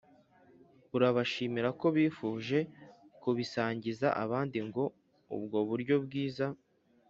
urabashimira 0.95 1.69
ko 1.79 1.87
bifuje 1.95 2.59
kubisangiza 3.21 4.07
abandi 4.23 4.57
ngo 4.67 4.83
ubwo 5.35 5.57
buryo 5.69 5.95
bwiza 6.05 6.47